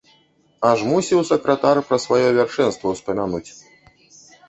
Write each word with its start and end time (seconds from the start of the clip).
Аж 0.69 0.79
мусіў 0.91 1.21
сакратар 1.31 1.83
пра 1.91 1.97
сваё 2.07 2.27
вяршэнства 2.41 2.87
ўспамянуць. 2.97 3.47